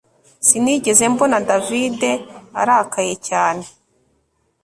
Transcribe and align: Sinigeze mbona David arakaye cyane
Sinigeze 0.47 1.03
mbona 1.13 1.37
David 1.49 2.01
arakaye 2.61 3.13
cyane 3.27 3.65